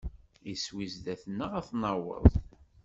[0.53, 2.25] Iswi sdat-neɣ ad t-naweḍ.